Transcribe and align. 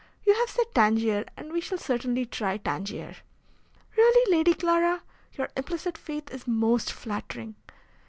You 0.25 0.33
have 0.33 0.49
said 0.49 0.65
Tangier, 0.73 1.25
and 1.37 1.53
we 1.53 1.61
shall 1.61 1.77
certainly 1.77 2.25
try 2.25 2.57
Tangier." 2.57 3.17
"Really, 3.95 4.35
Lady 4.35 4.55
Clara, 4.55 5.03
your 5.33 5.49
implicit 5.55 5.95
faith 5.95 6.31
is 6.31 6.47
most 6.47 6.91
flattering. 6.91 7.53